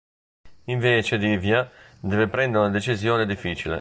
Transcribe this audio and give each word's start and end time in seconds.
Invece 0.63 1.19
Divya 1.19 1.69
deve 1.99 2.27
prendere 2.27 2.63
una 2.63 2.73
decisione 2.73 3.27
difficile. 3.27 3.69